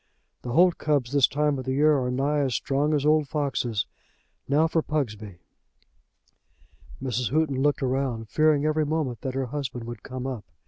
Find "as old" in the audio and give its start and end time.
2.95-3.27